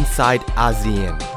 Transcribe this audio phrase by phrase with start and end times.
[0.00, 1.29] inside ASEAN.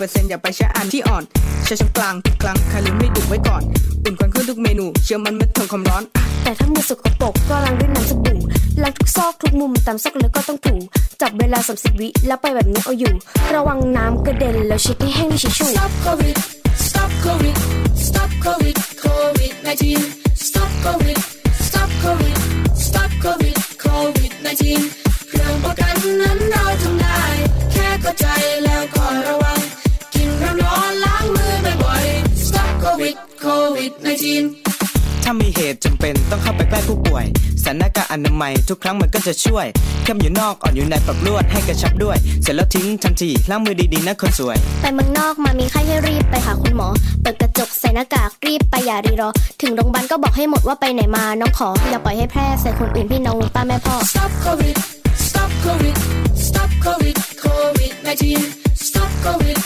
[0.00, 1.22] 10%อย่าไปใช้อันที่อ่อน
[1.64, 3.62] ใช้ช้อนกลางกลางคาลืมให้ดุไว้ก่อน
[4.04, 6.02] อุ่นควานขึ้นทุกเมนู เชื่อมันไม่ทนความร้อน
[6.42, 8.38] แต่ถ้ามือสกปรกก็ล้างด้วยน้ำสบู่
[8.82, 10.74] ล้างทุกซอกทุกมุมตามซอกเล้วก็ต้องถู
[11.20, 13.12] จับเวลาสามสิบวิแล้วไปแบบนี้เอาอยู่
[13.54, 16.36] ระวังน้ำกระเด็นแล้วเช็ดให้แห้งด้วยชิชู Stop COVID
[16.86, 17.56] Stop COVID
[18.06, 19.52] Stop COVID COVID
[19.98, 21.18] 19 Stop COVID
[21.66, 22.36] Stop COVID
[22.84, 24.32] Stop COVID COVID
[24.84, 27.20] 19เรื่องป้องกันนั้นเราทำได้
[27.72, 28.26] แค่เข้าใจ
[28.64, 29.49] แล้วก็ระวัง
[32.90, 35.24] ๆ Stop COVID, COVID 19.
[35.24, 37.24] ถ้ามีเหตุจำเป็นต้องเข้าไปใกล้ผู้ป่วย
[37.60, 39.66] ใส่หน้ากากอนามัยทุกครั้งมันก็จะช่วย
[40.04, 46.88] เข้มอยู่นอกอ่อนอยู่ในปรับลวดให้กระชับด้วย เสร็จแล้วทิ้งทันทีล้างมือดีๆนะคนสวย ไปเมืองนอกมามีไข้ให้รีบไปหาคุณหมอ
[47.22, 49.28] เปิดกระจกใส่หน้ากากรีบไปอย่ารีรอ
[49.62, 54.76] ถึงโรงพยาบาลก็บอกให้หมดว่าไปไหนมาน้องขอ อย่าปล่อยให้แพร่ใส่คนอื่นพี่น้องลุงป้าแม่พ่อ Stop COVID,
[55.26, 55.96] stop COVID,
[56.46, 58.86] stop COVID, COVID 19.
[58.86, 59.56] Stop COVID,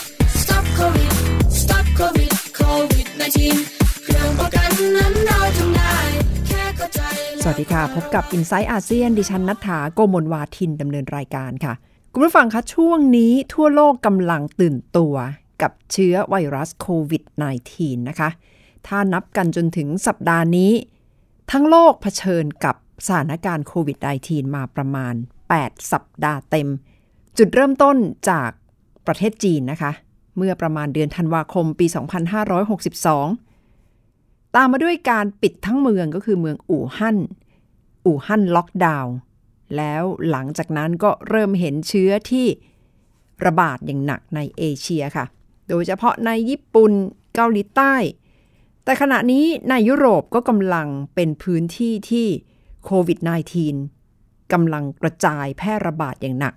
[7.47, 11.73] สวัสดีค่ะ พบกับ i n s i ซต์อาเซียนดิฉันนัฐาโกมลวาทินดำเนินรายการค่ะ
[12.13, 15.15] คุณผู้ฟังคะช่วงนี้ทั่วโลกกำลังตื่นตัว
[15.61, 17.23] กับเชื้อไวรัสโควิด
[17.65, 18.29] -19 นะคะ
[18.87, 20.71] ถ้านับกันจนถึงสัปดาห์นี้
[21.51, 25.13] ทั้งโลกเผชิญกับสถานการณ์โควิด -19 มาประมาณ
[25.51, 26.67] 8 สัปดาห์เต็ม
[27.37, 27.97] จุดเริ่มต้น
[28.29, 28.49] จาก
[29.07, 29.91] ประเทศจีนนะคะ
[30.37, 31.85] เมื่อประมาณเดือนธันวาคมปี
[32.51, 33.44] 2562
[34.55, 37.17] ตามมาด้วยการปิดทั้งเมืองก็คือเมืองอู่ฮั่น
[38.05, 39.15] อู่ฮั่นล็อกดาวน์
[39.77, 42.47] แล้วหลังจากนั้นก็เริ่มเห็นเชื้อที่
[43.45, 45.25] ระบาดอย่างหนักในเอเชียค่ะ
[45.69, 46.91] โดยเฉพาะในญี่ปุ่น
[47.35, 47.95] เกาหลีใต้
[48.83, 52.27] แต่ขณะนี้ในยุโรปก็กำลังเป็นพื้นที่ที่
[52.85, 53.19] โควิด
[53.85, 56.53] -19 กำลังกระจายแพร่ระบาดอย่างหนัก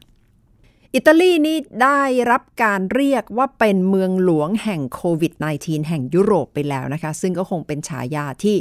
[0.94, 8.56] อิตาลีนี่ได้รับการเรียกว่าเป็นเมืองหลวงแห่งโควิด -19 แห่งยุโรปไปแล้วนะคะ ซึ่งก็คงเป็นฉายาที่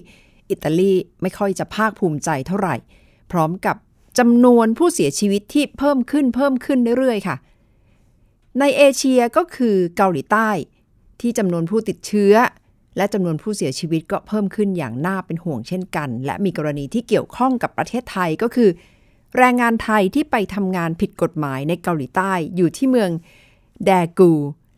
[0.49, 2.75] อิตาลีไม่ค่อยจะภาคภูมิใจเท่าไหร่
[3.31, 3.75] พร้อมกับ
[4.19, 7.35] จำนวนผู้เสียชีวิตที่เพิ่มขึ้นเพิ่มขึ้นเรื่อยๆค่ะ
[8.59, 10.49] ในเอเชียก็คือเกาหลีใต้
[11.21, 12.33] ที่จำนวนผู้ติดเชื้อ
[12.97, 18.69] และจำนวนผู้เสียชีวิตก็เพิ่มขึ้นอย่างน่าเป็นห่วงเช่นกัน และมีกรณีที่เกี่ยวข้องกับประเทศไทยก็คือ
[19.37, 23.11] แรงงานไทยที่ไปทำงานผิดกฎหมายในเกาหลีใต้อยู่ที่เมือง
[23.85, 24.31] แทกู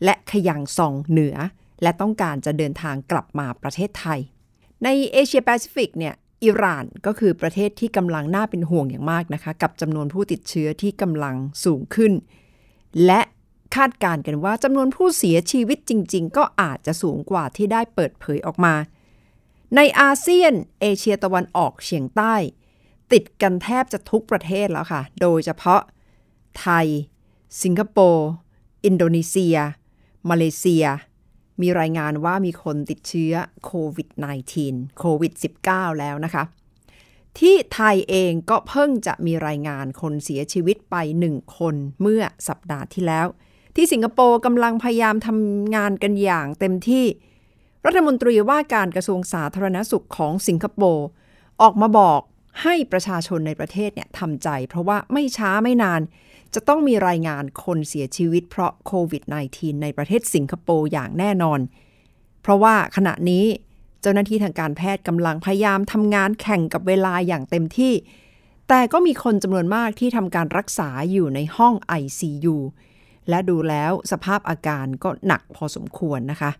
[0.04, 1.36] และคยองซังเหนือ
[1.82, 4.20] และต้องการจะเดินทางกลับมาประเทศไทย
[4.84, 12.12] ในเอเชียแปซิฟิกเนี่ยอิหร่านก็คือประเทศที่กำลังน่าเป็นห่วงอย่างมากนะคะ กับจำนวนผู้ติดเชื้อที่กำลังสูงขึ้น
[13.06, 13.20] และ
[13.76, 18.74] คาดการณ์กันว่าจำนวนผู้เสียชีวิตจริง ๆ ก็อาจจะสูงกว่าที่ได้เปิดเผยออกมา
[19.76, 22.34] ในอาเซียน เอเชียตะวันออกเฉียงใต้
[23.12, 25.80] ติดกันแทบจะทุกประเทศแล้วค่ะ โดยเฉพาะ
[26.60, 26.86] ไทย
[27.62, 28.30] สิงคโปร์
[28.84, 29.56] อินโดนีเซีย
[30.30, 30.84] มาเลเซีย
[31.60, 33.34] มีรายงานว่ามีคนติดเชื้อ
[33.64, 34.08] โควิด
[34.54, 35.32] -19 โควิด
[35.66, 36.44] -19 แล้วนะคะ
[37.38, 43.26] ที่ไทยเองก็เพิ่งจะมีรายงานคนเสียชีวิตไปหนึ่งคนเมื่อสัปดาห์ที่แล้ว
[43.76, 47.04] ที่สิงคโปร์กำลังพยายามทำงานกันอย่างเต็มที่
[47.86, 51.06] รัฐมนตรีว่าการกระทรวงสาธารณสุขของสิงคโปร์
[51.62, 52.20] ออกมาบอก
[52.62, 56.00] ให้ประชาชนในประเทศเนี่ยทำใจ เพราะว่าไม่ช้าไม่นาน
[56.54, 59.22] จะต้องมีรายงานคนเสียชีวิตเพราะโควิด
[59.52, 61.60] -19 ในประเทศสิงคโปร์อย่างแน่นอน
[62.42, 63.44] เพราะว่าขณะนี้
[64.00, 67.94] เจ้าหน้าที่ทางการแพทย์กำลังพยายามทำงานแข่งกับเวลาอย่างเต็มที่
[68.68, 72.56] แต่ก็มีคนจำนวนมากที่ทำการรักษาอยู่ในห้อง ICU
[73.28, 76.50] และดูแล้วสภาพอาการก็หนักพอสมควรนะคะ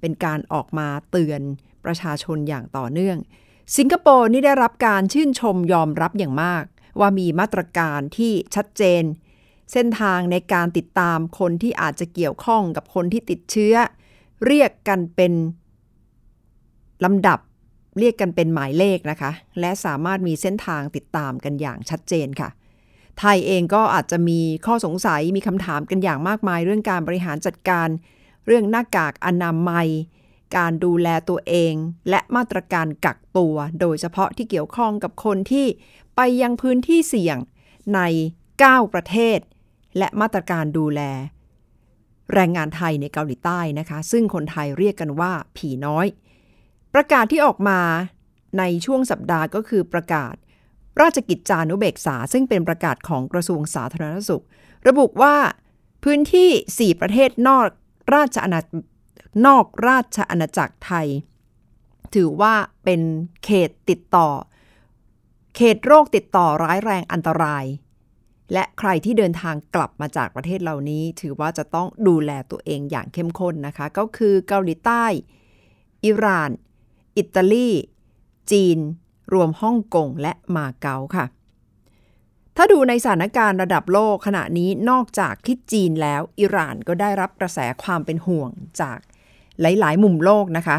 [0.00, 1.40] เป็นการออกมาเตือน
[1.84, 3.18] ประชาชนอย่างต่อเนื่อง
[3.76, 6.64] สิงคโปร์นี่ได้รับการชื่นชมยอมรับอย่างมาก
[7.00, 9.02] ว่ามีมาตรการที่ชัดเจน
[9.72, 13.74] เส้นทางในการติดตามคนที่อาจจะเกี่ยวข้องกับคนที่ติดเชื้อ
[14.46, 15.32] เรียกกันเป็น
[17.04, 17.38] ลำดับ
[17.98, 19.30] เรียกกันเป็นหมายเลขนะคะ
[19.60, 22.48] และสามารถมีเส้นทางติดตามกันอย่างชัดเจนค่ะ
[23.18, 27.88] ไทยเองก็อาจจะมีข้อสงสัยมีคำถามกันอย่างมากมาย เรื่องการบริหารจัดการ
[28.46, 29.88] เรื่องหน้ากากอนามัย
[30.56, 31.74] การดูแลตัวเอง
[32.10, 35.66] และมาตรการกักตัว โดยเฉพาะที่เกี่ยวข้องกับคนที่
[36.16, 37.38] ไปยังพื้นที่เสี่ยง
[37.94, 38.00] ใน
[38.52, 39.38] 9 ประเทศ
[39.98, 41.00] และมาตรการดูแล
[42.34, 46.06] แรงงานไทยในเกาหลีใต้นะคะ ซึ่งคนไทยเรียกกันว่าผีน้อย
[46.94, 47.80] ประกาศที่ออกมา
[48.58, 50.34] ในช่วงสัปดาห์ก็คือประกาศ
[51.00, 54.44] ราชกิจจานุเบกษา ซึ่งเป็นประกาศของกระทรวงสาธารณสุข
[54.88, 55.36] ระบุว่า
[56.04, 57.66] พื้นที่ 4 ประเทศนอก
[58.14, 58.60] ราชอาณา
[59.46, 61.08] นอกราชอาณาจักรไทย
[62.14, 62.54] ถือว่า
[62.84, 63.00] เป็น
[63.44, 64.28] เขตติดต่อ
[65.56, 67.64] เขตโรคติดต่อร้ายแรงอันตราย
[68.52, 75.04] และใครที่เดินทางกลับมาจากประเทศเหล่านี้ ถือว่าจะต้องดูแลตัวเองอย่างเข้มข้นนะคะ ก็คือเกาหลีใต้
[76.04, 76.50] อิหร่าน
[77.16, 77.70] อิตาลี
[78.50, 78.78] จีน
[79.32, 81.26] รวมฮ่องกงและมาเก๊าค่ะ
[82.56, 88.98] ถ้าดูในสถานการณ์ระดับโลกขณะนี้นอกจากที่จีนแล้ว อิหร่านก็ได้รับกระแสความเป็นห่วงจาก
[89.60, 90.78] หลาย ๆ มุมโลกนะคะ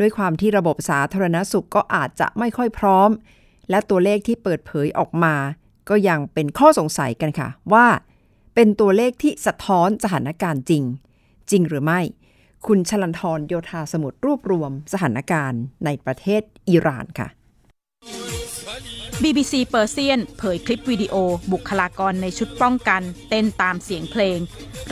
[0.00, 3.10] ด้วยความที่ระบบสาธารณสุขก็อาจจะไม่ค่อยพร้อม
[3.70, 5.34] และตัวเลขที่เปิดเผยออกมา
[5.88, 7.86] ก็ยังเป็นข้อสงสัยกันค่ะ ว่า
[8.54, 10.82] เป็นตัวเลขที่สะท้อนสถานการณ์จริง
[11.50, 12.00] จริงหรือไม่
[12.66, 17.28] คุณชลันทรโยธาสมุทรรวบรวมสถานการณ์ในประเทศอิหร่านค่ะ
[19.22, 21.14] BBC เปอร์เซียนเผยคลิปวิดีโอ
[21.52, 24.38] บุคลากรในชุดป้องกัน เต้นตามเสียงเพลง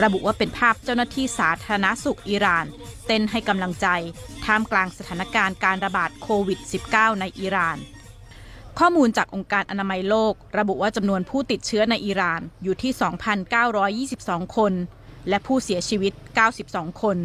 [0.03, 2.65] ระบุว่าเป็นภาพเจ้าหน้าที่สาธารณสุขอิหร่าน
[3.05, 3.87] เต้นให้กำลังใจ
[4.45, 6.59] ท่ามกลางสถานการณ์การระบาดโควิด
[6.89, 7.77] -19 ในอิหร่าน
[8.79, 12.91] ข้อมูลจากองค์การอนามัยโลก ระบุว่าจำนวนผู้ติดเชื้อในอิหร่านอยู่ที่
[14.13, 14.73] 2,922 คน
[15.29, 16.13] และผู้เสียชีวิต
[16.57, 17.17] 92 คน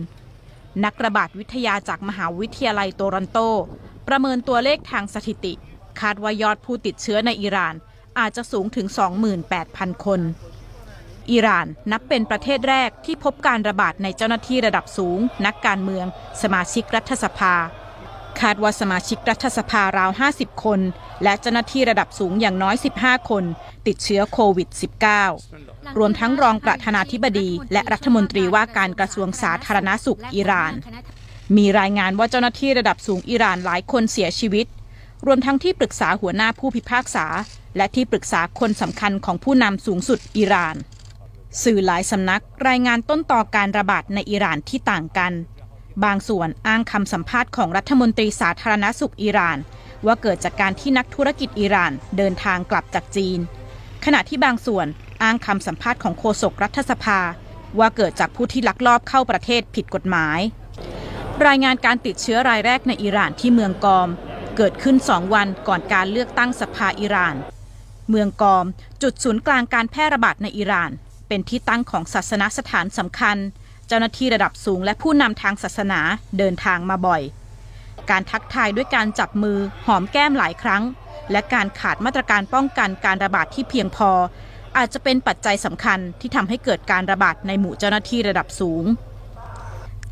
[0.84, 3.38] นักระบาดวิทยาจากมหาวิทยาลัยโตรอนโต
[4.08, 5.52] ประเมินตัวเลขทางสถิติ
[6.00, 7.74] คาดว่ายอดผู้ติดเชื้อในอิหร่าน
[8.18, 8.86] อาจจะสูงถึง
[9.46, 10.20] 28,000 คน
[11.30, 16.06] อิหร่านนับเป็นประเทศแรกที่พบการระบาดในเจ้าหน้าที่ระดับสูง นักการเมือง
[16.42, 17.54] สมาชิกรัฐสภา
[18.40, 20.80] คาดว่าสมาชิกรัฐสภาราว 50 คน
[21.22, 23.44] และเจ้าหน้าที่ระดับสูงอย่างน้อย 15 คน
[23.86, 24.68] ติดเชื้อโควิด
[25.52, 30.72] -19 รวมทั้งรองประธานาธิบดี และรัฐมนตรีว่าการกระทรวงสาธารณสุขอิหร่าน
[31.56, 34.66] มีรายงานว่าเจ้าหน้าที่ระดับสูงอิหร่านหลายคนเสียชีวิต
[35.26, 37.26] รวมทั้งที่ปรึกษาหัวหน้าผู้พิพากษา
[37.76, 40.76] และที่ปรึกษาคนสำคัญของผู้นำสูงสุดอิหร่าน
[41.64, 45.32] สื่อหลายสำนักรายงานต้นต่อการระบาดในอิหร่านที่ต่างกัน
[46.04, 49.58] บางส่วนอ้างคำสัมภาษณ์ของรัฐมนตรีสาธารณสุขอิหร่าน
[50.06, 53.38] ว่าเกิดจากการที่นักธุรกิจอิหร่านเดินทางกลับจากจีน
[54.04, 54.86] ขณะที่บางส่วน
[55.22, 57.20] อ้างคำสัมภาษณ์ของโฆษกรัฐสภา
[57.78, 60.38] ว่าเกิดจากผู้ที่ลักลอบเข้าประเทศผิดกฎหมาย
[61.46, 64.08] รายงานการติดเชื้อรายแรกในอิหร่านที่เมืองกอม
[64.56, 67.36] เกิดขึ้นสองวันก่อนการเลือกตั้งสภาอิหร่าน
[68.08, 68.66] เมืองกอม
[69.02, 70.90] จุดศูนย์กลางการแพร่ระบาดในอิหร่าน
[71.30, 73.36] เป็นที่ตั้งของศาสนสถานสำคัญ
[73.88, 76.00] เจ้าหน้าที่ระดับสูงและผู้นำทางศาสนา
[76.38, 77.22] เดินทางมาบ่อย
[78.10, 80.82] การทักทายด้วยการจับมือหอมแก้มหลายครั้ง
[81.32, 84.10] และการขาดมาตรการป้องกันการระบาดที่เพียงพอ
[84.76, 88.84] อาจจะเป็นปัจจัยสำคัญที่ทำให้เกิดการระบาดในหมู่เจ้าหน้าที่ระดับสูง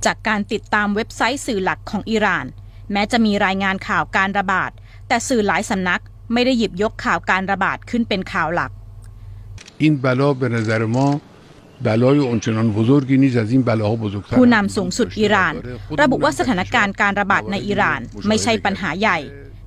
[0.05, 2.47] จากการติดตามเว็บไซต์สื่อหลักของอิหร่าน
[2.93, 4.71] แม้จะมีรายงานข่าวการระบาด
[5.09, 8.73] แต่สื่อหลายสำนักไม่ได้หยิบยกข่าวการระบาดขึ้นเป็นข่าวหลัก
[9.84, 11.08] این بلا به نظر ما
[11.88, 15.54] بلای اونچنان بزرگی نیست از این بلاها بزرگتر ผู้นำสูงสุดอิหร่าน
[16.02, 19.18] ระบุว่าสถานการณ์การระบาดในอิหร่าน ไม่ใช่ปัญหาใหญ่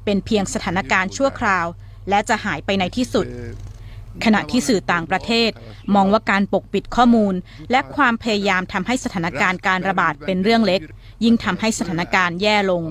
[0.04, 1.66] เป็นเพียงสถานการณ์ชั่วคราว
[2.08, 3.26] และจะหายไปในที่สุด
[4.24, 5.50] ขณะที่สื่อต่างประเทศ
[5.94, 7.34] มองว่าการปกปิดข้อมูล
[7.70, 10.80] และความพยายามทำให้สถานการณ์การระบาดเป็นเรื่องเล็ก
[11.24, 12.82] ยิ่งทำให้สถานการณ์แย่ลง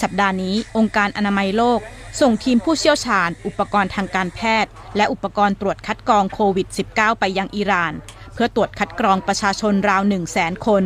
[0.00, 1.80] สัปดาห์นี้องค์การอนามัยโลก
[2.20, 7.92] ส่งทีมผู้เชี่ยวชาญ อุปกรณ์ทางการแพทย์ และอุปกรณ์ตรวจคัดกรองโควิด -19 ไปยังอิหร่าน
[8.34, 10.84] เพื่อตรวจคัดกรองประชาชนราว1 0 0 0 0แสนคน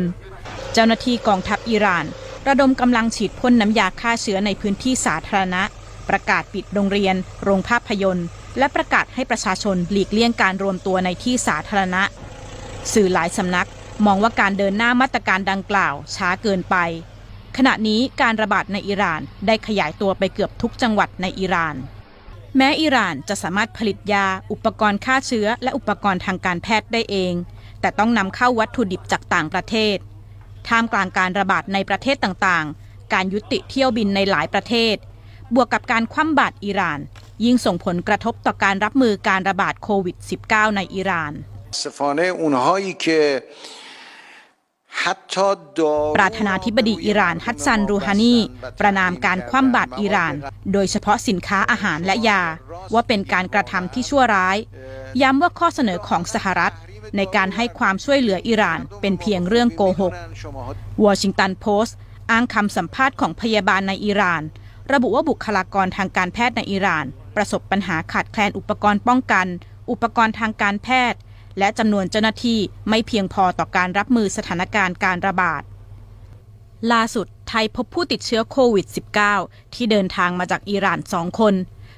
[0.73, 2.05] เจ้าหน้าที่กองทัพอิหร่าน
[2.47, 5.63] ระดมกำลังฉีดพ่นน้ำยาฆ่าเชื้อในพื้นที่สาธารณะ
[6.09, 12.03] ประกาศปิดโรงเรียน โรงภาพยนตร์ และประกาศให้ประชาชนหลีกเลี่ยงการรวมตัวในที่สาธารณะ
[12.93, 13.67] สื่อหลายสำนัก
[14.05, 16.75] มองว่าการเดินหน้ามาตรการดังกล่าวช้าเกินไป
[17.59, 21.75] ขณะนี้การระบาดในอิหร่านได้ขยายตัวไปเกือบทุกจังหวัดในอิหร่าน
[22.57, 27.33] แม้อิหร่านจะสามารถผลิตยา อุปกรณ์ฆ่าเชื้อ และอุปกรณ์ทางการแพทย์ได้เอง
[27.81, 29.97] แต่ต้องนำเข้าวัตถุดิบจากต่างประเทศ
[30.67, 34.95] ท่ามกลางการระบาดในประเทศต่างๆ การยุติเที่ยวบินในหลายประเทศ
[35.55, 36.99] บวกกับการคว่ำบาตรอิหร่าน
[37.45, 40.15] ยิ่งส่งผลกระทบต่อการรับมือการระบาดโควิด
[40.47, 41.33] -19 ในอิหร่าน
[46.17, 48.35] ประธานาธิบดีอิหร่านฮัตซันรูฮานี
[48.79, 50.33] ประนามการคว่ำบาตรอิหร่าน
[50.73, 52.41] โดยเฉพาะสินค้าอาหารและยา
[52.93, 54.57] ว่าเป็นการกระทำที่ชั่วร้าย
[55.21, 56.73] ย้ำว่าข้อเสนอของสหรัฐ
[57.17, 60.13] ในการให้ความช่วยเหลืออิหร่านเป็นเพียงเรื่องโกหก
[61.05, 61.95] วอชิงตันโพสต์
[62.31, 64.41] อ้างคำสัมภาษณ์ของพยาบาลในอิหร่าน
[64.93, 69.47] ระบุว่าบุคลากรทางการแพทย์ในอิหร่าน ประสบปัญหาขาดแคลนอุปกรณ์ป้องกัน
[69.91, 71.19] อุปกรณ์ทางการแพทย์
[71.59, 72.59] และจำนวนเจ้าหน้าที่
[72.89, 75.61] ไม่เพียงพอต่อการรับมือสถานการณ์การระบาด
[76.91, 78.87] ล่าสุดไทยพบผู้ติดเชื้อโควิด
[79.29, 81.53] -19 ที่เดินทางมาจากอิหร่านสองคน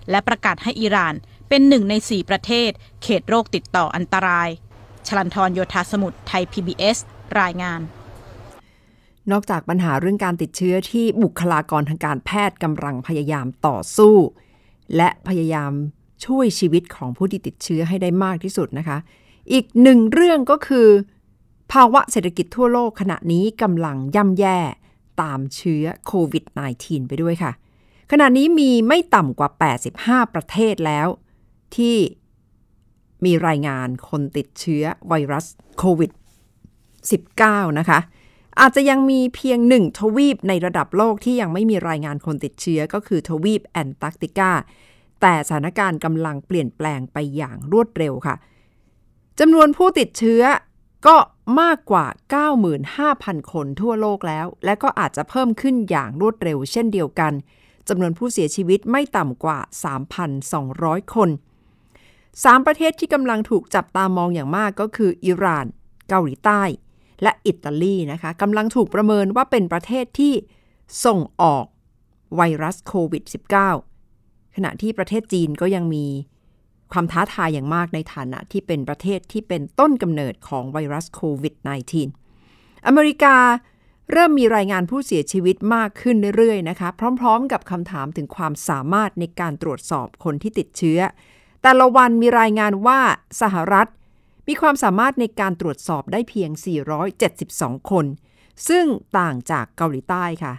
[0.09, 1.13] และประกาศให้อิหร่าน
[1.49, 2.69] เป็นหนึ่งในสี่ประเทศ
[3.03, 4.49] เขตโรคติดต่ออันตราย
[5.07, 6.97] ชลันทรโยธาสมุทรไทย PBS
[7.39, 7.81] รายงาน
[9.31, 14.15] นอกจากปัญหาเรื่องการติดเชื้อที่บุคลากรทางการแพทย์กำลังพยายามต่อสู้
[14.95, 15.71] และพยายาม
[16.25, 18.97] ช่วยชีวิตของผู้ที่ติดเชื้อให้ได้มากที่สุดนะคะ
[19.51, 20.87] อีกหนึ่งเรื่องก็คือ
[21.71, 24.59] ภาวะเศรษฐกิจทั่วโลกขณะนี้กำลังย่ำแย่
[25.21, 26.43] ตามเชื้อโควิด
[26.77, 27.51] -19 ไปด้วยค่ะ
[28.11, 29.49] ขณะนี้มีไม่ต่ำกว่า
[29.91, 31.07] 85 ประเทศแล้ว
[31.75, 31.97] ที่
[33.25, 35.45] มีรายงานคนติดเชื้อไวรัส
[35.77, 36.11] โควิด
[37.15, 37.99] 19 นะคะ
[38.59, 44.51] อาจจะยังมีเพียงหนึ่งทวีปในระดับโลกที่ยังไม่มีรายงานคนติดเชื้อก็คือทวีปแอนตาร์กติกา
[45.21, 48.35] แต่สถานการณ์กำลังเปลี่ยนแปลงไปอย่างรวดเร็วค่ะ
[49.39, 50.43] จำนวนผู้ติดเชื้อ
[51.07, 51.17] ก็
[51.61, 52.05] มากกว่า
[52.79, 57.33] 95,000 คนทั่วโลกแล้ว และก็อาจจะเพิ่มขึ้นอย่างรวดเร็วเช่นเดียวกัน
[57.89, 59.59] จำนวนผู้เสียชีวิตไม่ต่ำกว่า
[60.35, 61.29] 3,200 คน
[62.43, 65.65] สามประเทศที่กำลังถูกจับตามองอย่างมากก็คืออิหร่าน
[66.09, 66.61] เกาหลีใต้
[67.23, 70.33] และอิตาลีนะคะกำลังถูกประเมินว่าเป็นประเทศที่
[71.05, 71.65] ส่งออก
[72.35, 73.23] ไวรัสโควิด
[73.89, 76.05] -19 ขณะที่ประเทศจีนก็ยังมี
[76.91, 81.55] ความท้าทายอย่างมากในฐานะที่เป็นประเทศที่เป็นต้นกำเนิดของไวรัสโควิด
[82.19, 83.35] -19 อเมริกา
[84.11, 90.99] เริ่มมีรายงานผู้เสียชีวิตมากขึ้นเรื่อยๆ นะคะ พร้อมๆ กับคำถามถึงความสามารถในการตรวจสอบคนที่ติดเชื้อ
[91.61, 92.99] แต่ละวันมีรายงานว่า
[93.41, 93.87] สหรัฐ
[94.47, 96.49] มีความสามารถในการตรวจสอบได้เพียง
[97.19, 98.05] 472 คน
[98.69, 98.85] ซึ่ง
[99.19, 100.53] ต่างจากเกาหลีใต้ค่ะ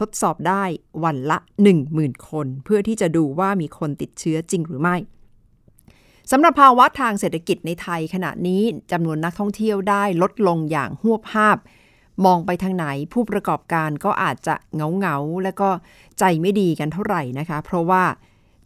[0.00, 0.64] ทดสอบได้
[1.04, 1.38] วันละ
[1.82, 4.96] 10,000 คน เพื่อที่จะดูว่ามีคนติดเชื้อจริงหรือไม่
[6.30, 8.62] สำหรับภาวะทางเศรษฐกิจในไทยขณะนี้
[8.92, 11.56] จำนวนนักท่องเที่ยวได้ลดลงอย่างหวบภาพ
[12.24, 15.70] มองไปทางไหนผู้ประกอบการก็อาจจะเงาเงาและก็
[16.18, 18.04] ใจไม่ดีกันเท่าไหร่นะคะ เพราะว่า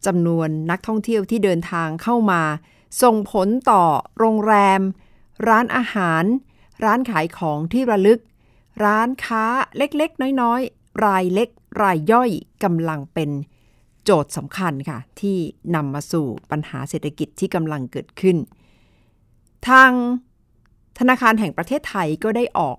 [0.07, 2.43] จำนวนนักท่องเที่ยวที่เดินทางเข้ามา
[3.03, 3.83] ส่งผลต่อ
[4.19, 4.81] โรงแรม
[5.49, 6.25] ร้านอาหาร
[6.85, 8.21] ร้านขายของที่ระลึก
[8.85, 9.45] ร้านค้า
[9.77, 11.49] เล็กๆ น้อยๆ รายเล็ก
[11.83, 12.31] รายย่อย
[12.65, 13.31] กำลังเป็น
[14.07, 15.37] โจทย์สำคัญค่ะ ที่
[15.75, 18.37] นำมาสู่ปัญหาเศรษฐกิจที่กำลังเกิดขึ้น
[19.69, 19.91] ทาง
[20.99, 22.77] ธนาคารแห่งประเทศไทยก็ได้ออก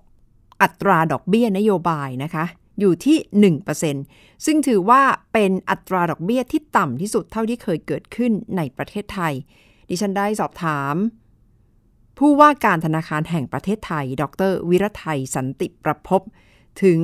[0.61, 2.45] อัตราดอกเบี้ยนโยบายนะคะ
[2.79, 3.55] อยู่ที่
[3.97, 5.01] 1%ซึ่งถือว่า
[5.33, 9.33] เป็นอัตราดอกเบี้ยที่ต่ำที่สุดเท่าที่เคยเกิดขึ้นในประเทศไทย
[9.89, 10.95] ดิฉันได้สอบถาม
[12.17, 16.21] ผู้ว่าการธนาคารแห่งประเทศไทย ดร วิรไทยสันติประพบ
[16.83, 16.99] ถึง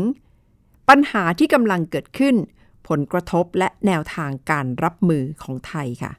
[0.89, 2.35] ปัญหาที่กำลังเกิดขึ้น
[2.89, 6.13] ผลกระทบและแนวทางการรับมือของไทยค่ะ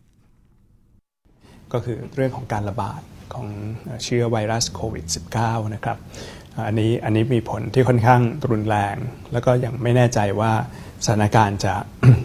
[1.73, 3.01] ก็คือเรื่องของการระบาด
[3.35, 3.47] ของ
[4.05, 5.05] เชื้อไวรัสโควิด
[5.41, 5.99] -19 นะครับ
[6.67, 8.97] อันนี้อันนี้มีผลที่ค่อนข้างรุนแรง
[9.33, 10.53] แล้วก็ยังไม่แน่ใจว่า
[11.05, 11.75] สถานการณ์จะ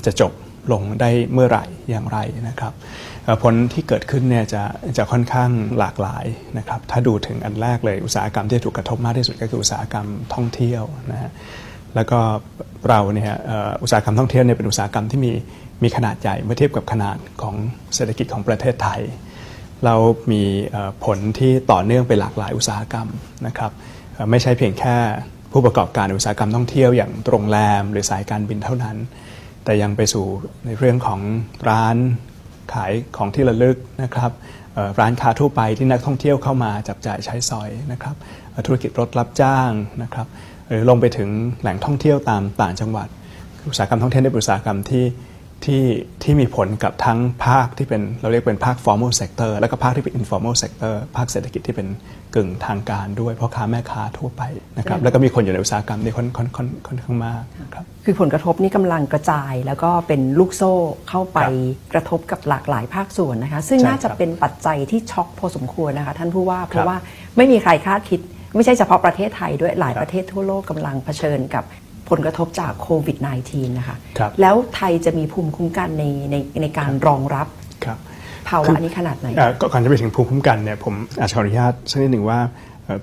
[0.05, 0.33] จะจบ
[0.71, 2.17] ลงได้เมื่อไหร่อย่างไร
[2.49, 2.73] นะครับ
[3.43, 4.63] ผลที่เกิดขึ้นเนี่ยจะ
[4.97, 6.25] จะค่อนข้างหลากหลาย
[6.57, 11.31] นะครับถ้าดูถึงอันแรกเลยอุตสาหกรรมที่ถูกกระทบมากที่สุดก็คืออุตสาหกรรมท่องเที่ยวนะฮะ
[11.95, 12.19] แล้วก็
[12.89, 13.37] เราเนี่ย
[13.83, 15.31] อุตสาหกรรมท่องเที่ยวเนี่ยเป็นอุตสาหกรรมที่มี
[15.83, 17.55] มีขนาดใหญ่เมื่อเทียบกับขนาดของ
[17.95, 19.01] เศรษฐกิจของประเทศไทย
[19.85, 19.95] เรา
[20.31, 20.43] มี
[21.05, 23.07] ผลที่ต่อเนื่องไปหลากหลายอุตสาหกรรม
[23.47, 23.71] นะครับ
[24.31, 24.95] ไม่ใช่เพียงแค่
[25.51, 28.97] ผู้ประกอบการอุตสาหกรรมท่องเที่ยวอย่างโรงแรม หรือสายการบินเท่านั้น
[29.63, 30.25] แต่ยังไปสู่
[30.65, 31.19] ในเรื่องของ
[31.69, 31.95] ร้าน
[32.73, 34.31] ขายของที่ระลึกนะครับ
[34.99, 38.15] ร้านค้าทั่วไปที่นักท่องเที่ยวเข้ามาจับจ่ายใช้สอยนะครับ
[38.65, 39.71] ธุรกิจรถรับจ้าง
[40.03, 40.27] นะครับ
[40.69, 41.29] หรือลงไปถึง
[41.61, 43.07] แหล่งท่องเที่ยวตามต่างจังหวัด
[43.67, 45.05] อุตสาหกรรมท่องเที่ยวในอุตสาหกรรมที่
[45.65, 45.83] ที่
[46.23, 51.87] ที่มีผลกับทั้งภาคที่เป็นเราเรียกเป็นภาค formal sector แล้วก็ภาคที่เป็น informal sector ภาคเศรษฐกิจที่เป็น
[52.35, 54.41] กึ่งทางการด้วยพ่อค้าแม่ค้าทั่วไป
[54.77, 57.43] นะครับแล้วก็มีคนอยู่ในอุตสาหกรรมนี่ค่อนค่อนค่อนค่อนข้างมาก
[57.75, 60.73] ครับคือผลกระทบนี่กำลังกระจายแล้วก็เป็นลูกโซ่
[61.09, 61.39] เข้าไป
[61.93, 66.97] กระทบกับหลากหลายภาคส่วนนะคะ ซึ่งน่าจะเป็นปัจจัยที่ช็อกพอสมควรนะคะ ท่านผู้ว่าเพราะว่า
[67.37, 68.21] ไม่มีใครคาดคิด
[68.55, 71.63] ไม่ใช่เฉพาะประเทศไทยด้วยหลายประเทศทั่วโลกกำลังเผชิญกับ
[72.09, 73.97] ผลกระทบจากโควิด -19 นะคะ
[74.41, 77.47] แล้วไทยจะมีภูมิคุ้มกันในในในการรองรับ
[78.49, 79.27] ภาวะนี้ขนาดไหน
[79.61, 82.39] ก่อนจะไปถึงภูมิคุ้มกันเนี่ยผมอาจจะขออนุญาตสักนิดหนึ่งว่า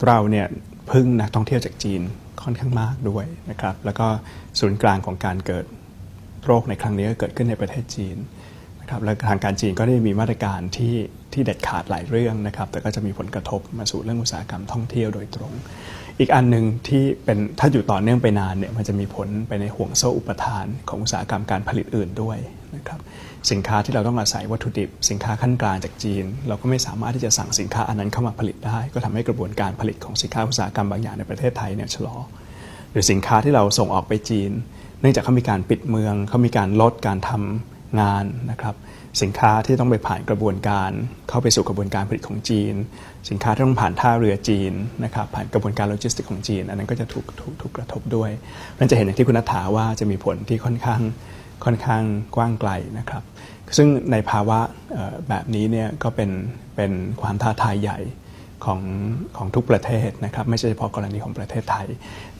[0.06, 0.46] เราเนี่ย
[0.90, 2.00] พึ่งนักท่องเที่ยวจากจีน
[2.42, 4.06] ค่อนข้างมากด้วยนะครับแล้วก็
[4.58, 5.64] ศูนย์กลางของการเกิด
[6.44, 8.16] โรคในครั้งนี้ก็เกิดขึ้นในประเทศจีน
[8.80, 10.94] นะครับและทางการจีนก็ได้มีมาตรการที่
[11.36, 15.52] ที่เด็ดขาดหลายเรื่องนะครับ แต่ก็จะมีผลกระทบมาสู่เรื่องอุตสาหกรรมท่องเที่ยวโดยตรง
[16.18, 22.38] อีกอันหนึ่งที่เป็นถ้าอยู่ต่อเนื่องไปนานเนี่ยมันจะมีผลไปในห่วงโซ่อุปทานของอุตสาหกรรมการผลิตอื่นด้วย
[22.76, 23.00] นะครับ
[23.50, 32.16] สินค้าที่เราต้องอาศัยวัตถุดิบ สินค้าขั้นกลางจากจีน เราก็ไม่สามารถที่จะสั่งสินค้าอันนั้นเข้ามาผลิตได้ ก็ทำให้กระบวนการผลิตของสินค้าอุตสาหกรรมบางอย่างในประเทศไทยเนี่ยชะลอ
[32.92, 34.50] หรือสินค้าที่เราส่งออกไปจีน
[35.00, 38.74] เนื่องจากเขามีการปิดเมืองเขามีการลดการทำงานนะครับ
[39.22, 40.90] สินค้าที่ต้องไปผ่านกระบวนการ
[41.28, 42.74] เข้าไปสู่กระบวนการผลิตของจีน
[43.28, 44.72] สินค้าที่ต้องผ่านท่าเรือจีน
[45.04, 48.30] นะครับผ่านกระบวนการโลจิสติกส์ของจีน อันนั้นก็จะถูกถูกถูกกระทบด้วย
[48.78, 51.00] นั่นจะเห็นอย่างที่คุณนัฐาว่าจะมีผลที่ค่อนข้าง
[51.64, 52.02] ค่อนข้าง
[52.36, 53.22] กว้างไกลนะครับ
[53.76, 54.58] ซึ่งในภาวะ
[55.28, 56.30] แบบนี้เนี่ยก็เป็น
[56.76, 56.92] เป็น
[57.22, 57.98] ความท้าทายใหญ่
[58.64, 58.80] ของ
[59.36, 61.86] ของทุกประเทศนะครับไม่ใช่เฉพาะกรณีของประเทศไทย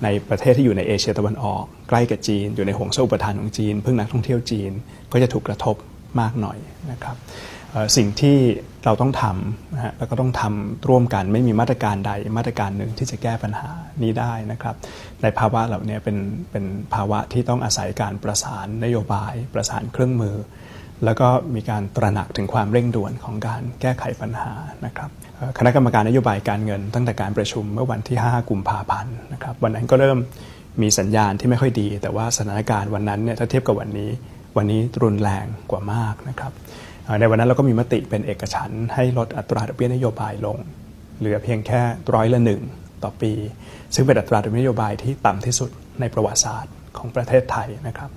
[0.03, 4.73] ในประเทศที่อยู่ในเอเชียตะวันออก ใกล้กับจีน อยู่ในห่วงโซ่อุปทานของจีนพึ่งนักท่องเที่ยวจีน
[5.13, 5.77] ก็จะถูกกระทบ
[6.21, 6.59] มากหน่อย
[6.91, 7.17] นะครับ
[7.97, 8.37] สิ่งที่
[8.85, 13.69] เราต้องทำนะฮะแล้วก็ต้องทำร่วมกันไม่มีมาตรการใดมาตรการหนึ่งที่จะแก้ปัญหา
[14.03, 14.75] นี้ได้นะครับ
[15.23, 16.17] ในภาวะเหล่านี้เป็น
[16.51, 20.37] เป็นภาวะที่ต้องอาศัยการประสานนโยบาย ประสานเครื่องมือ
[21.05, 24.53] แล้วก็มีการตระหนักถึงความเร่งด่วนของการแก้ไขปัญหา
[24.87, 25.11] นะครับ
[25.59, 30.19] คณะกรรมการนโยบายการเงิน ตั้งแต่การประชุมเมื่อวันที่ 5 กุมภาพันธ์นะครับวันนั้นก็เริ่ม
[30.83, 34.11] มีสัญญาณที่ไม่ค่อยดี แต่ว่าสถานการณ์วันนั้นเนี่ยถ้าเทียบกับวันนี้
[34.57, 36.53] วันนี้รุนแรงกว่ามากนะครับ
[37.21, 40.59] ในวันนั้นเราก็มีมติเป็นเอกฉันให้ลดอัตราดอกเบี้ยนโยบายลง
[41.19, 41.81] เหลือเพียงแค่
[42.15, 42.63] ร้อยละหนึ่ง
[43.03, 43.33] ต่อปี
[43.95, 45.71] ซึ่งเป็นอัตราดอกเบี้ยนโยบายที่ต่ำที่สุด
[46.01, 48.11] ในประวัติศาสตร์ของประเทศไทยนะครับ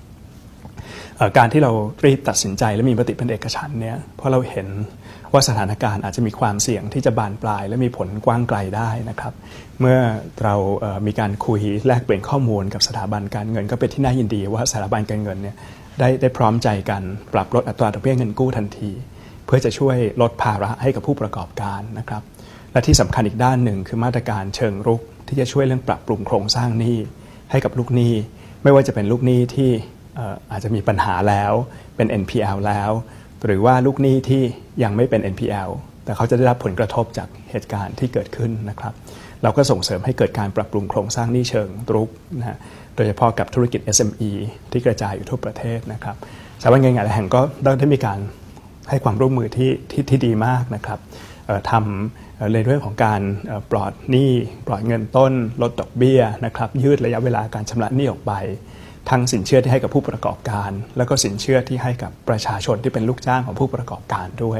[1.38, 1.72] การที่เรา
[2.05, 4.67] รีบตัดสินใจและมีมติเป็นเอกฉันเนี่ยเพราะเราเห็น
[5.34, 9.34] ว่าสถานการณ์อาจจะมีความเสี่ยงที่จะบานปลาย และมีผลกว้างไกลได้นะครับ
[9.79, 10.00] เมื่อ
[10.43, 10.55] เรา
[11.08, 15.55] มีการคุยแลกเปลี่ยนข้อมูลกับสถาบันการเงิน ก็เป็นที่น่ายินดีว่าสถาบันการเงินเนี่ย
[16.00, 17.01] ได้ได้พร้อมใจกัน
[17.34, 18.91] ปรับลดอัตราดอกเบี้ยเงินกู้ทันที
[19.46, 22.24] เพื่อจะช่วยลดภาระให้กับผู้ประกอบการนะครับ
[22.72, 26.98] และที่สำคัญอีกด้านหนึ่งคือมาตรการเชิงรุกที่จะช่วยเรื่องปรับปรุงโครงสร้างหนี้
[27.51, 28.13] ให้กับลูกหนี้
[28.63, 29.72] ไม่ว่าจะเป็นลูกหนี้ที่
[30.51, 31.51] อาจจะมีปัญหาแล้ว
[31.96, 32.91] เป็น NPL แล้ว
[33.46, 34.43] หรือว่าลูกหนี้ที่
[34.84, 35.69] ยังไม่เป็น NPL
[36.10, 38.93] แต่เขาจะได้รับผลกระทบจากเหตุการณ์ที่เกิดขึ้นนะครับ
[39.43, 42.58] เราก็ส่งเสริมให้เกิดการปรับปรุงโครงสร้างหนี้เชิงรุกนะฮะ
[42.95, 44.32] โดยเฉพาะกับธุรกิจ SME
[44.72, 46.15] ที่กระจายอยู่ทั่วประเทศนะครับ
[46.62, 47.41] สถาบันเงินหลายแห่งก็
[47.80, 48.19] ได้มีการ
[48.89, 51.00] ให้ความร่วมมือที่ที่ที่ดีมากนะครับ
[51.72, 53.22] ทำในเรื่องของการ
[53.72, 54.32] ปลอดหนี้
[54.67, 58.34] ปลอดเงินต้น ลดดอกเบี้ยนะครับยืดระยะเวลาการชำระหนี้ออกไป
[59.10, 64.60] ทั้งสินเชื่อที่ให้กับผู้ประกอบการ แล้วก็สินเชื่อที่ให้กับประชาชนที่เป็นลูกจ้างของผู้ประกอบการด้วย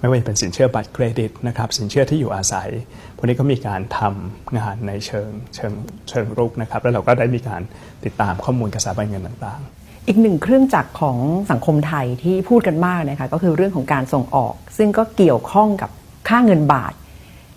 [0.00, 2.68] ไม่ว่าจะเป็นสินเชื่อบัตรเครดิตนะครับสินเชื่อที่อยู่อาศัย
[3.16, 5.72] พวกนี้ก็มีการทำงานในเชิงเชิง
[6.08, 7.62] เชิงรุกนะครับ แล้วเราก็ได้มีการ
[8.04, 11.18] ติดตามข้อมูลกระแสบัญเงินต่างๆอีกหนึ่งเครื่องจักรของ
[11.50, 15.90] สังคมไทยที่พูดกันมากนะคะก็คือเรื่องของการส่งออก ซึ่งก็เกี่ยวข้องกับ
[16.28, 16.92] ค่าเงินบาท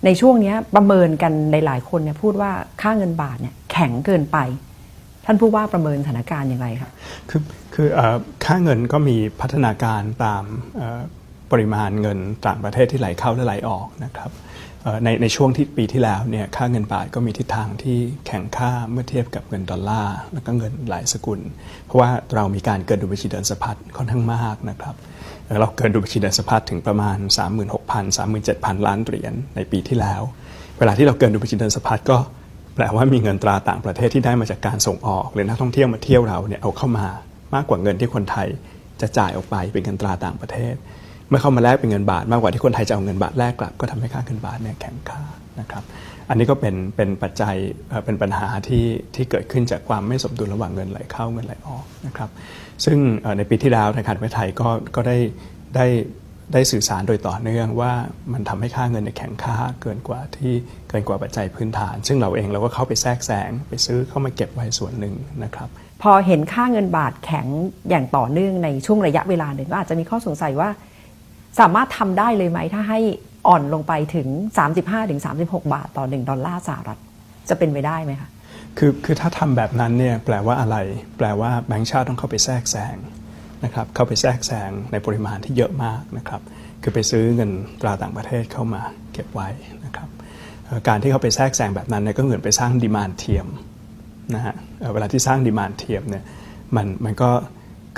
[0.06, 4.38] ในช่วงนี้ประเมินกันในหลายคนเนี่ยพูดว่าค่าเงินบาทเนี่ยแข็งเกินไป
[5.26, 6.92] ท่านผู้ว่าประเมินสถานการณ์อย่างไรครับ
[7.30, 7.42] คือ
[7.74, 7.88] คือ
[8.46, 10.44] ค่าเงินก็มีพัฒนาการตาม
[11.52, 14.32] ปริมาณเงินต่างประเทศที่ไหลเข้าและไหลออกนะครับ
[15.04, 21.40] ในในช่วงที่ปีที่แล้วเนี่ยค่าเงินบาทก็มีทิศทางที่แข็งค่าเมื่อเทียบกับเงินดอลลาร์แล้วก็เงินหลายสกุล
[21.86, 24.96] เพราะว่าเรามีการเกินดุลบัญชีเดินสะพัดค่อนข้างมากนะครับ
[25.60, 27.18] เราเกินดุลบัญชีเดินสะพัดถึงประมาณ
[27.68, 30.22] 36,000 37,000 ล้านเหรียญในปีที่แล้ว
[30.78, 32.18] เวลาที่เราเกินดุลบัญชีเดินสะพัดก็
[32.76, 37.08] แปลว่ามีเงินตราต่างประเทศที่ได้มาจากการส่งออก หรือนักท่องเที่ยวมาเที่ยวเราเนี่ยเอาเข้ามา
[37.56, 38.48] มากกว่าเงินที่คนไทย
[39.02, 40.76] จะจ่ายออกไปเป็นเงินตราต่างประเทศ
[41.30, 45.22] เมื่อเข้ามาแลกเป็นเงินบาท มากกว่าที่คนไทยจะเอาเงินบาทแลกกลับ ก็ทำให้ค่าเงินบาทเนี่ยแข็งค่า
[45.60, 45.84] นะครับ
[46.30, 47.56] อันนี้ก็เป็นเป็นปัจจัย
[48.06, 52.30] เป็นปัญหาที่ที่เกิดขึ้นจากความไม่สมดุลระหว่างเงินไหลเข้าเงินไหลออกนะครับ
[52.86, 52.98] ซึ่ง
[53.38, 55.18] ในปีที่แล้วธนาคารไทยก็ก็ได้
[55.76, 55.86] ได้
[56.54, 57.92] ได้สื่อสารโดยต่อเนื่องว่า
[58.34, 60.54] มันทำให้ค่าเงินในแข็งค่าเกินกว่าที่
[60.90, 65.14] เกินกว่าปัจจัยพื้นฐาน ซึ่งเราเองเราก็เข้าไปแทรกแซงไปซื้อเข้ามาเก็บไว้ส่วนหนึ่ง
[65.44, 65.70] นะครับ
[66.02, 67.48] พอเห็นค่าเงินบาทแข็ง
[67.90, 70.70] อย่างต่อเนื่องในช่วงระยะเวลาหนึ่งก็อาจจะมีข้อสงสัยว่า
[71.60, 73.00] สามารถทำได้เลยไหม ถ้าให้
[73.48, 74.28] อ่อนลงไปถึง
[75.00, 77.00] 35-36 บาทต่อ 1 ดอลลาร์สหรัฐ
[77.50, 78.30] จะเป็นไปได้ไหมคะ
[78.78, 80.78] คือคือถ้าทำแบบนั้นเนี่ยแปลว่าอะไร
[81.18, 82.96] แปลว่าแบงก์ชาติต้องเข้าไปแทรกแซง
[83.64, 86.42] นะครับเข้าไปแทรกแซงในปริมาณที่เยอะมากนะครับ
[86.82, 88.82] คือไปซื้อเงินตราต่างประเทศเข้ามา
[89.14, 89.48] เก็บไว้
[89.86, 90.10] นะครับ
[90.88, 93.48] การที่เขาไปแทรกแซงแบบนั้นเนี่ยก็เหมือนไปสร้าง demand เทียม
[94.36, 94.56] นะฮะ
[94.94, 96.24] เวลาที่สร้าง demand เทียมเนี่ย
[96.76, 97.30] มันมันก็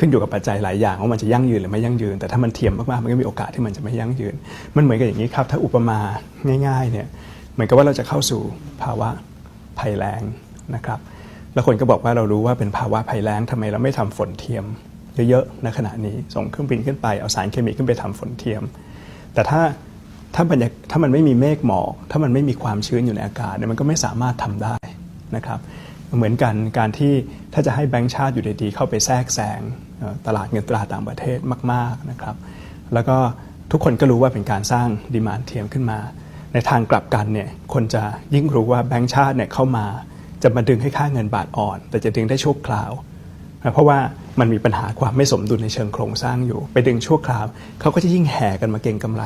[0.02, 4.36] ขึ้นอยู่กับปัจจัยหลายอย่างว่ามันจะยั่งยืนหรือไม่ยั่งยืน แต่ถ้ามันเทียมมากๆมันก็มีโอกาสที่มันจะไม่ยั่งยืน
[4.76, 6.00] มันเหมือนกับอย่างนี้ครับ ถ้าอุปมา
[6.68, 7.08] ง่ายๆเนี่ย
[7.54, 8.42] เหมือนกับว่าเราจะเข้าสู่
[8.82, 9.10] ภาวะ
[9.80, 10.22] ภัยแล้ง
[10.76, 11.00] นะครับ
[11.54, 14.66] แล้วคนก็บอกว่าเรารู้ว่าเป็นภาวะภัยแล้งทำไมเราไม่ทำฝนเทียม
[15.30, 18.64] เยอะๆในขณะนี้ส่งเครื่องบินขึ้นไปเอาสารเคมีขึ้นไปทำฝนเทียม
[19.34, 19.62] แต่ถ้า
[20.36, 24.76] ถ้าบรรยากถ้ามันไม่มีเมฆหมอก ถ้ามันไม่มีความชื้นอยู่ในอากาศเนี่ยมันก็ไม่สามารถทำได้
[25.36, 25.60] นะครับ
[26.18, 27.14] เหมือนกันการที่
[27.54, 29.62] ถ้าจะให้แบงก์ชาติอยู่ดีๆเข้าไปแทรกแซง
[30.28, 31.38] ตลาดเงินตราต่างประเทศ
[31.72, 32.36] มากๆนะครับ
[32.94, 33.18] แล้วก็
[33.72, 36.00] ทุกคนก็รู้ว่าเป็นการสร้างดีมานเทียมขึ้นมา
[36.54, 39.86] ในทางกลับกันเนี่ยคนจะยิ่งรู้ว่าแบงก์ชาติเนี่ยเข้ามา
[40.44, 42.92] จะมาดึงให้ค่าเงินบาทอ่อน แต่จะดึงได้ชั่วคราว
[43.74, 43.98] เพราะว่า
[44.40, 47.46] มันมีปัญหาความไม่สมดุลในเชิงโครงสร้างอยู่ ไปดึงชั่วคราว
[47.82, 49.24] เขาก็จะยิ่งแห่กันมาเก็งกำไร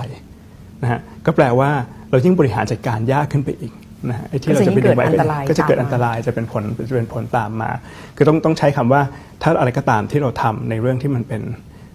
[0.82, 1.70] นะฮะก็แปลว่า
[2.10, 3.74] เรายิ่งบริหารจัดการยากขึ้นไปอีก
[4.10, 5.06] นะไอ้ที่เราจะไปดึงไว้
[5.50, 7.72] ก็จะเกิดอันตรายจะเป็นผลจะเป็นผลตามมา
[8.16, 9.02] คือต้องต้องใช้คำว่า
[9.42, 11.42] ถ้าอะไรก็ตามที่เราทำในเรื่องที่มันเป็น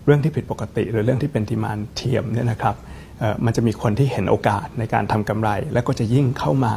[0.06, 2.76] เรื่องที่ผิดปกติ หรือเรื่องที่เป็นดีมานเทียมเนี่ยนะครับ
[3.44, 6.74] มันจะมีคนที่เห็นโอกาสในการทำกำไร แล้วก็จะยิ่งเข้ามา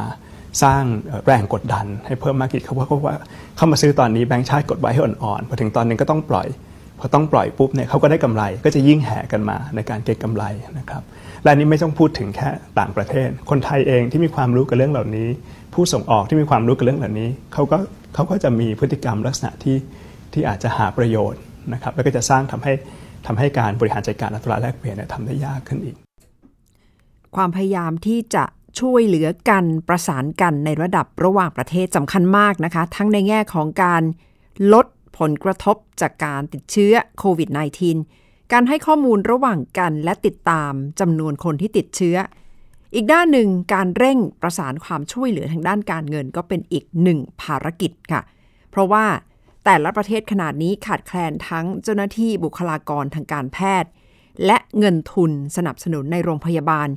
[0.62, 0.84] สร้าง
[1.26, 3.16] แรงกดดันให้เพิ่มมากขึ้นเขาว่าเขาว่า
[3.56, 6.46] เข้ามาซื้อตอนนี้แบงค์ชาติกดไว้ให้อ่อนๆพอถึงตอนนึงก็ต้องปล่อย
[6.98, 10.44] พอต้องปล่อยปุ๊บเนี่ยเขาก็ได้กำไรก็จะยิ่งแห่กันมาในการเก็งกำไร
[10.78, 11.02] นะครับ
[11.44, 15.28] และนี้ไม่ต้องพูดถึงแค่ต่างประเทศ คนไทยเองที่มีความรู้กับเรื่องเหล่านี้
[15.74, 17.78] ผู้ส่งออกที่มีความรู้กับเรื่องเหล่านี้เขาก็
[18.14, 19.76] เขาก็จะมีพฤติกรรมลักษณะที่
[20.32, 21.40] ที่อาจจะหาประโยชน์
[21.72, 22.72] นะครับแล้วก็จะสร้างทำให้
[23.26, 25.96] ทำให้การบริหารจัดการอัตราแลกเปลี่ยนทำได้ยากขึ้นอีก
[27.36, 28.44] ความพยายามที่จะ
[28.80, 34.02] ช่วยเหลือกันประสานกันในระดับระหว่างประเทศสำคัญมากนะคะ ทั้งในแง่ของการ
[34.72, 34.86] ลด
[35.18, 37.48] ผลกระทบจากการติดเชื้อโควิด
[38.00, 42.16] -19 การให้ข้อมูลระหว่างกันและติดตามจำนวนคนที่ติดเชื้อ
[42.94, 48.22] อีกด้านหนึ่งการเร่งประสานความช่วยเหลือทางด้านการเงินก็เป็นอีกหนึ่งภารกิจค่ะ
[48.70, 49.04] เพราะว่า
[49.64, 53.90] แต่ละประเทศขนาดนี้ขาดแคลนทั้งเจ้าหน้าที่บุคลากรทางการแพทย์
[54.46, 56.88] และเงินทุนสนับสนุนในโรงพยาบาล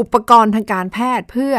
[0.00, 1.54] อุปกรณ์ทางการแพทย์เพื่อ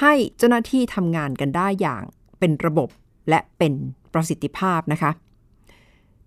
[0.00, 2.02] ให้เจ้าหน้าที่ทำงานกันได้อย่าง
[2.38, 2.88] เป็นระบบ
[3.28, 3.72] และเป็น
[4.12, 5.10] ประสิทธิภาพนะคะ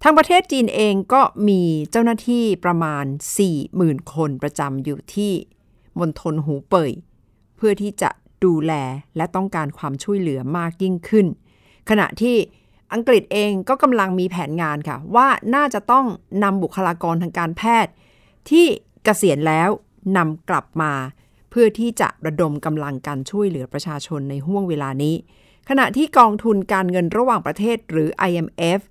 [0.07, 3.05] ทางประเทศจีนเองก็มีเจ้าหน้าที่ประมาณ
[3.59, 5.33] 40,000 คนประจำอยู่ที่
[5.99, 6.91] มณฑลหูเป่ย
[7.57, 8.09] เพื่อที่จะ
[8.45, 8.73] ดูแล
[9.17, 11.25] และต้องการความช่วยเหลือมากยิ่งขึ้น
[11.89, 12.35] ขณะที่
[12.93, 16.05] อังกฤษเองก็กำลังมีแผนงานค่ะ ว่าน่าจะต้อง
[16.43, 17.91] นำบุคลากรทางการแพทย์
[18.49, 18.65] ที่
[19.03, 19.69] เกษียณแล้ว
[20.17, 20.93] นำกลับมา
[21.49, 25.15] เพื่อที่จะระดมกำลังการช่วยเหลือประชาชนในห่วงเวลานี้
[25.69, 28.81] ขณะที่กองทุนการเงินระหว่างประเทศหรือ IMF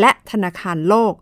[0.00, 1.14] และธนาคารโลก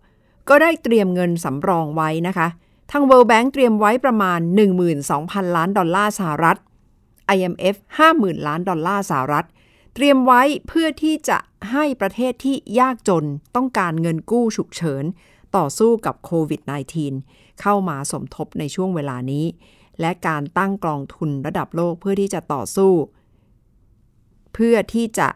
[0.49, 2.49] ก็ได้เตรียมเงินสำรองไว้นะคะ
[2.91, 4.41] ทาง World Bank เตรียมไว้ประมาณ
[4.99, 6.57] 12,000 ล้านดอลลาร์สหรัฐ
[7.37, 7.77] IMF
[8.11, 9.47] 50,000 ล้านดอลลาร์สหรัฐ
[9.95, 11.39] เตรียมไว้เพื่อที่จะ
[11.73, 13.25] ให้ประเทศที่ยากจน
[13.57, 15.05] ต้องการเงินกู้ฉุกเฉิน
[15.57, 16.61] ต่อสู้กับโควิด
[17.11, 19.45] -19 เข้ามาสมทบในช่วงเวลานี้
[20.01, 22.93] และการตั้งกองทุนระดับโลกเพื่อที่จะต่อสู้
[24.55, 25.29] เพื่อที่จะ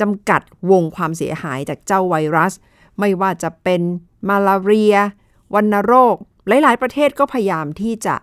[0.00, 2.52] จำกัดวงความเสียหายจากเจ้าไวรัส
[2.98, 3.82] ไม่ว่าจะเป็น
[4.28, 4.96] มาลาเรีย
[5.54, 6.16] วัณโรค
[6.48, 8.16] หลาย ๆ ประเทศก็พยายามที่จะ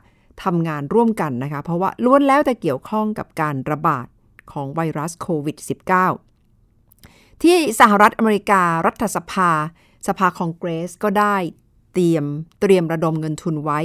[0.43, 4.07] ทำงานร่วมกันนะคะ เพราะว่าล้วนแล้วแต่เกี่ยวข้องกับการระบาด
[4.51, 5.57] ของไวรัสโควิด
[6.49, 9.51] -19 ที่สหรัฐอเมริการัฐสภา
[10.07, 11.36] สภาคองเกรสก็ได้
[11.93, 12.25] เตรียม
[12.62, 13.79] เตรียมระดมเงินทุนไว้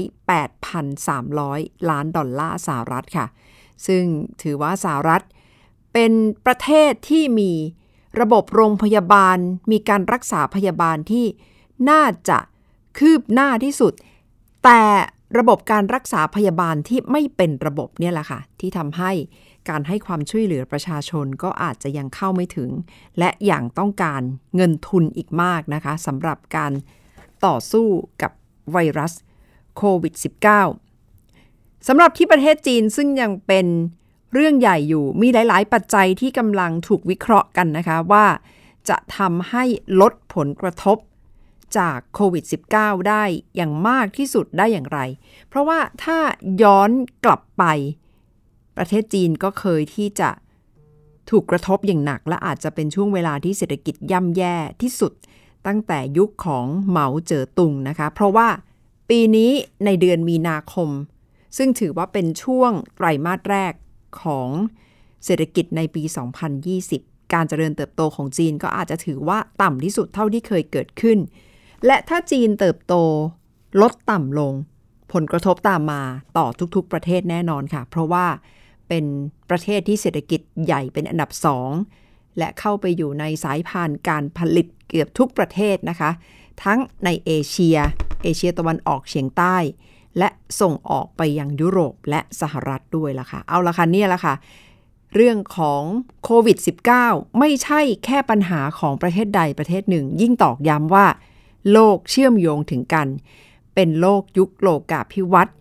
[0.73, 3.27] 8,300 ล้านดอลลาร์สหรัฐค่ะ
[3.87, 4.05] ซึ่ง
[4.43, 5.23] ถือว่าสหรัฐ
[5.93, 6.13] เป็น
[6.47, 7.53] ประเทศที่มี
[8.21, 9.39] ระบบโรงพยาบาล
[9.71, 11.27] มีการรักษาพยาบาลที่
[11.91, 12.39] น่าจะ
[12.99, 13.93] คืบหน้าที่สุด
[14.65, 14.83] แต่
[15.39, 19.13] ระบบการรักษาพยาบาลที่ไม่เป็นระบบเนี่ยแหละค่ะ ที่ทำให้
[19.69, 22.71] การให้ความช่วยเหลือประชาชนก็อาจจะยังเข้าไม่ถึง
[23.19, 24.23] และอย่างต้องการ
[24.57, 26.73] เงินทุนอีกมากนะคะสำหรับการ
[27.47, 27.87] ต่อสู้
[28.23, 28.33] กับ
[28.73, 29.13] ไวรัส
[29.77, 30.15] โควิด
[31.03, 33.67] -19 สำหรับที่ประเทศจีนซึ่งยังเป็น
[34.33, 38.27] เรื่องใหญ่อยู่มีหลาย ๆ ปัจจัยที่กำลังถูกวิเคราะห์กันนะคะว่า
[38.89, 39.65] จะทำให้
[40.01, 40.99] ลดผลกระทบ
[41.79, 43.25] จากโควิด -19 ได้
[43.57, 45.01] อย่างมากที่สุดได้อย่างไร
[45.49, 46.19] เพราะว่าถ้า
[46.63, 46.91] ย้อน
[47.25, 47.65] กลับไป
[48.77, 50.31] ประเทศจีนก็เคยที่จะ
[51.31, 55.13] ถูกกระทบอย่างหนัก และอาจจะเป็นช่วงเวลาที่เศรษฐกิจย่ำแย่ที่สุด
[55.67, 58.49] ตั้งแต่ยุคของเหมาเจ๋อตุงนะคะ เพราะว่า
[59.09, 59.51] ปีนี้
[59.85, 60.91] ในเดือนมีนาคม
[61.57, 63.73] ซึ่งถือว่าเป็นช่วงไตรมาสแรก
[64.23, 64.49] ของ
[65.25, 66.03] เศรษฐกิจในปี
[66.69, 71.19] 2020 การเจริญเติบโตของจีนก็อาจจะถือว่าต่ำที่สุดเท่าที่เคยเกิดขึ้น
[71.87, 72.95] และถ้าจีนเติบโต
[73.83, 74.55] ลดต่ำลง
[75.13, 76.03] ผลกระทบตามมา
[76.39, 78.27] ต่อทุกๆประเทศแน่นอนค่ะ เพราะว่า
[78.89, 79.05] เป็น
[79.51, 81.71] ประเทศที่เศรษฐกิจใหญ่เป็นอันดับสอง
[82.39, 86.11] และเข้าไปอยู่ในสายพานการผลิตเกือบทุกประเทศนะคะ
[86.65, 87.79] ทั้งในเอเชีย
[88.23, 89.57] เอเชียตะวันออกเฉียงใต้
[90.19, 90.29] และ
[90.61, 94.35] ส่งออกไปยังยุโรปและสหรัฐด้วยล่ะค่ะ เอาละค่ะเนี่ยละค่ะ
[95.15, 95.83] เรื่องของ
[96.25, 96.59] โควิด
[96.99, 101.07] -19 ไม่ใช่แค่ปัญหาของประเทศใดประเทศหนึ่ง ยิ่งตอกย้ำว่า
[101.73, 103.09] โลกเชื่อมโยงถึงกัน
[103.75, 105.55] เป็นโลกยุคโลกาภิวัตน์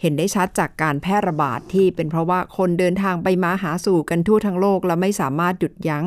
[0.00, 6.04] เห็นได้ชัดจากการแพร่ระบาดที่เป็นเพราะว่าคนเดินทางไปมาหาสู่กันทั่วทั้งโลก และไม่สามารถหยุดยั้ง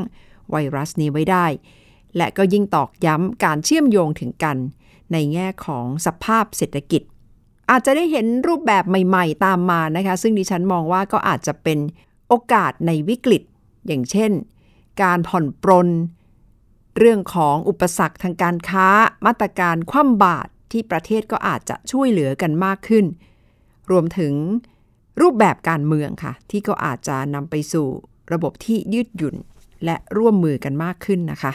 [0.51, 1.45] ไวรัสนี้ไว้ได้
[2.17, 4.57] และก็ยิ่งตอกย้ำการเชื่อมโยงถึงกัน
[5.11, 7.01] ในแง่ของสภาพเศรษฐกิจ
[7.69, 11.79] อาจจะได้เห็นรูปแบบใหม่ๆ ตามมานะคะ ซึ่งดิฉันมองว่าก็อาจจะเป็น
[12.27, 13.43] โอกาสในวิกฤต
[13.87, 14.31] อย่างเช่น
[15.03, 15.89] การผ่อนปรน
[16.97, 18.87] เรื่องของอุปสรรคทางการค้า
[19.25, 23.05] มาตรการคว่ำบาตรที่ประเทศก็อาจจะช่วยเหลือกันมากขึ้น
[23.91, 24.33] รวมถึง
[25.21, 27.87] รูปแบบการเมืองค่ะ ที่ก็อาจจะนำไปสู่
[28.31, 29.35] ระบบที่ยืดหยุ่น
[29.85, 31.53] และร่วมมือกันมากขึ้นนะคะ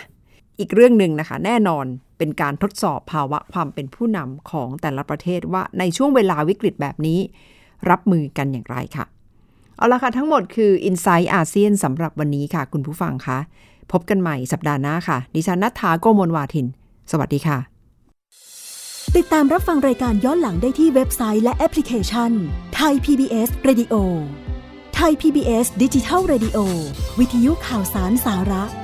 [0.59, 1.87] อีกเรื่องหนึ่งนะคะ แน่นอน
[2.19, 7.19] เป็นการทดสอบภาวะความเป็นผู้นำของแต่ละประเทศว่าในช่วงเวลาวิกฤตแบบนี้
[7.91, 9.05] รับมือกันอย่างไรค่ะ
[9.77, 13.39] เอาละค่ะ ทั้งหมดคือ i n s i ซต์อาเซียนสำหรับวันนี้ค่ะ คุณผู้ฟังคะ
[13.93, 16.67] พบกันใหม่สัปดาห์หน้าค่ะ ดิฉันนัทธาโกโมลวาทิน
[17.11, 17.59] สวัสดีค่ะ
[19.17, 22.33] ติดตามรับฟังรายการย้อนหลังได้ที่เว็บไซต์และแอปพลิเคชัน
[22.75, 23.95] ไทย PBS Radio
[24.95, 26.59] ไทย PBS ดิจิทัล Radio
[27.19, 28.84] วิทยุข่าวสารสาระ